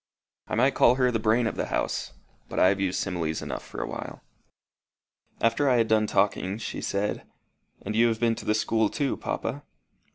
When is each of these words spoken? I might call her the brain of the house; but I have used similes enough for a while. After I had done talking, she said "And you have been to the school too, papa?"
I 0.47 0.55
might 0.55 0.73
call 0.73 0.95
her 0.95 1.11
the 1.11 1.19
brain 1.19 1.45
of 1.45 1.55
the 1.55 1.67
house; 1.67 2.11
but 2.49 2.57
I 2.59 2.69
have 2.69 2.79
used 2.79 2.99
similes 2.99 3.39
enough 3.43 3.61
for 3.63 3.81
a 3.83 3.87
while. 3.87 4.23
After 5.39 5.69
I 5.69 5.77
had 5.77 5.87
done 5.87 6.07
talking, 6.07 6.57
she 6.57 6.81
said 6.81 7.21
"And 7.83 7.95
you 7.95 8.07
have 8.07 8.19
been 8.19 8.33
to 8.37 8.45
the 8.45 8.55
school 8.55 8.89
too, 8.89 9.15
papa?" 9.15 9.61